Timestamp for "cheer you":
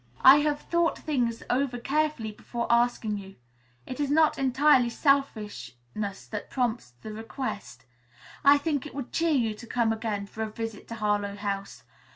9.13-9.53